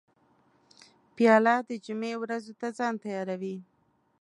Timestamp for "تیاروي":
3.03-3.57